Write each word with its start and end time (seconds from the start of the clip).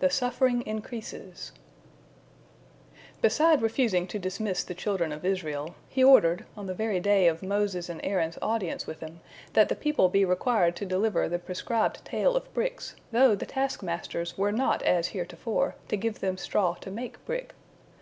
THE 0.00 0.10
SUFFERING 0.10 0.60
INCREASES 0.66 1.50
Beside 3.22 3.62
refusing 3.62 4.06
to 4.08 4.18
dismiss 4.18 4.62
the 4.62 4.74
children 4.74 5.10
of 5.10 5.24
Israel, 5.24 5.74
he 5.88 6.04
ordered, 6.04 6.44
on 6.54 6.66
the 6.66 6.74
very 6.74 7.00
day 7.00 7.28
of 7.28 7.42
Moses 7.42 7.88
and 7.88 7.98
Aaron's 8.04 8.36
audience 8.42 8.86
with 8.86 9.00
him, 9.00 9.20
that 9.54 9.70
the 9.70 9.74
people 9.74 10.10
be 10.10 10.22
required 10.26 10.76
to 10.76 10.84
deliver 10.84 11.30
the 11.30 11.38
prescribed 11.38 12.04
tale 12.04 12.36
of 12.36 12.52
bricks, 12.52 12.94
though 13.10 13.34
the 13.34 13.46
taskmasters 13.46 14.36
were 14.36 14.52
not 14.52 14.82
as 14.82 15.06
heretofore 15.08 15.76
to 15.88 15.96
give 15.96 16.20
them 16.20 16.36
straw 16.36 16.74
to 16.82 16.90
make 16.90 17.24
brick. 17.24 17.54